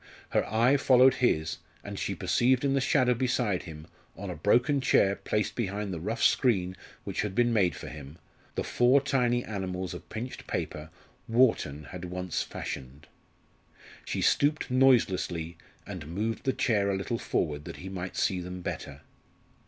[0.31, 3.85] Her eye followed his, and she perceived in the shadow beside him,
[4.17, 8.17] on a broken chair placed behind the rough screen which had been made for him,
[8.55, 10.89] the four tiny animals of pinched paper
[11.27, 13.05] Wharton had once fashioned.
[14.03, 18.63] She stooped noiselessly and moved the chair a little forward that he might see them
[18.63, 19.01] better.